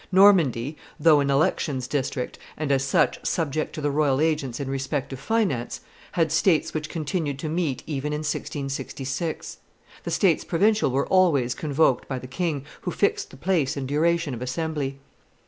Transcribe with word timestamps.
Normandy, 0.11 0.77
though 0.99 1.19
an 1.19 1.29
elections 1.29 1.87
district, 1.87 2.39
and, 2.57 2.71
as 2.71 2.83
such, 2.83 3.23
subject 3.23 3.71
to 3.75 3.81
the 3.81 3.91
royal 3.91 4.19
agents 4.19 4.59
in 4.59 4.67
respect 4.67 5.13
of 5.13 5.19
finance, 5.19 5.79
had 6.13 6.31
states 6.31 6.73
which 6.73 6.89
continued 6.89 7.37
to 7.37 7.47
meet 7.47 7.83
even 7.85 8.11
in 8.11 8.21
1666. 8.21 9.59
The 10.03 10.09
states 10.09 10.43
provincial 10.43 10.89
were 10.89 11.05
always 11.05 11.53
convoked 11.53 12.07
by 12.07 12.17
the 12.17 12.25
king, 12.25 12.65
who 12.81 12.89
fixed 12.89 13.29
the 13.29 13.37
place 13.37 13.77
and 13.77 13.87
duration 13.87 14.33
of 14.33 14.41
assembly. 14.41 14.97